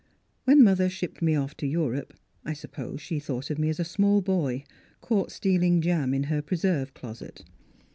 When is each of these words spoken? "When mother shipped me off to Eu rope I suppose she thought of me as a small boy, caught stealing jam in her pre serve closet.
"When 0.45 0.63
mother 0.63 0.89
shipped 0.89 1.21
me 1.21 1.35
off 1.35 1.55
to 1.57 1.67
Eu 1.67 1.89
rope 1.91 2.15
I 2.43 2.53
suppose 2.53 2.99
she 3.01 3.19
thought 3.19 3.51
of 3.51 3.59
me 3.59 3.69
as 3.69 3.79
a 3.79 3.85
small 3.85 4.19
boy, 4.19 4.63
caught 4.99 5.31
stealing 5.31 5.79
jam 5.79 6.11
in 6.11 6.23
her 6.23 6.41
pre 6.41 6.57
serve 6.57 6.95
closet. 6.95 7.43